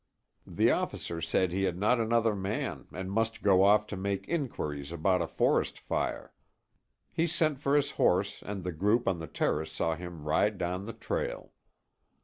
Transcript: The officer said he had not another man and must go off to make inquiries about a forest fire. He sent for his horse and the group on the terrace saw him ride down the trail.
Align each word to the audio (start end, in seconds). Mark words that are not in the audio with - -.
The 0.47 0.71
officer 0.71 1.21
said 1.21 1.51
he 1.51 1.65
had 1.65 1.77
not 1.77 1.99
another 1.99 2.35
man 2.35 2.87
and 2.91 3.11
must 3.11 3.43
go 3.43 3.61
off 3.61 3.85
to 3.85 3.95
make 3.95 4.27
inquiries 4.27 4.91
about 4.91 5.21
a 5.21 5.27
forest 5.27 5.77
fire. 5.77 6.33
He 7.11 7.27
sent 7.27 7.59
for 7.59 7.75
his 7.75 7.91
horse 7.91 8.41
and 8.41 8.63
the 8.63 8.71
group 8.71 9.07
on 9.07 9.19
the 9.19 9.27
terrace 9.27 9.71
saw 9.71 9.93
him 9.95 10.23
ride 10.23 10.57
down 10.57 10.87
the 10.87 10.93
trail. 10.93 11.51